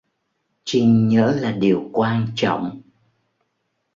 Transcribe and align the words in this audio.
Chinh 0.63 1.07
nhớ 1.09 1.37
là 1.41 1.51
điều 1.51 1.89
quan 1.93 2.27
trọng 2.35 2.81